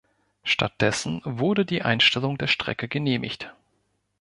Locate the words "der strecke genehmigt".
2.39-3.53